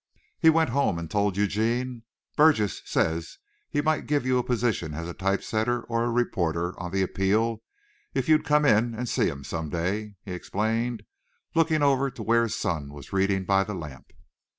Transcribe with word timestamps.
He 0.39 0.49
went 0.49 0.71
home 0.71 0.97
and 0.97 1.11
told 1.11 1.37
Eugene. 1.37 2.01
"Burgess 2.35 2.81
says 2.85 3.37
he 3.69 3.83
might 3.83 4.07
give 4.07 4.25
you 4.25 4.39
a 4.39 4.43
position 4.43 4.95
as 4.95 5.07
a 5.07 5.13
type 5.13 5.43
setter 5.43 5.83
or 5.83 6.03
a 6.03 6.09
reporter 6.09 6.73
on 6.79 6.89
the 6.89 7.03
Appeal 7.03 7.61
if 8.15 8.27
you'd 8.27 8.43
come 8.43 8.65
in 8.65 8.95
and 8.95 9.07
see 9.07 9.27
him 9.29 9.43
some 9.43 9.69
day," 9.69 10.15
he 10.25 10.31
explained, 10.31 11.03
looking 11.53 11.83
over 11.83 12.09
to 12.09 12.23
where 12.23 12.41
his 12.41 12.55
son 12.55 12.91
was 12.91 13.13
reading 13.13 13.45
by 13.45 13.63
the 13.63 13.75
lamp. 13.75 14.11